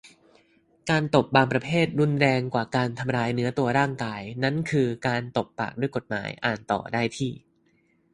[0.89, 7.31] การตบบางประเภทรุนแรงกว่าการทำร้ายเนื้อตัวร่างกาย นั้นคือ การตบปากด้วยกฎหมาย อ่านต่อได้ที่